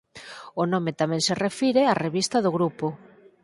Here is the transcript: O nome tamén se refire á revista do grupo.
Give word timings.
O 0.61 0.63
nome 0.73 0.91
tamén 1.01 1.21
se 1.27 1.39
refire 1.45 1.81
á 1.91 1.93
revista 2.05 2.37
do 2.41 2.51
grupo. 2.57 2.87